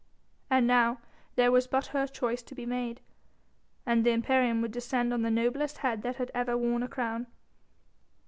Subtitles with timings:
[0.49, 0.97] And now
[1.35, 3.01] there was but her choice to be made,
[3.85, 7.27] and the imperium would descend on the noblest head that had ever worn a crown.